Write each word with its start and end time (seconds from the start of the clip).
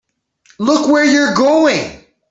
Look 0.57 0.89
where 0.89 1.05
you're 1.05 1.35
going! 1.35 2.03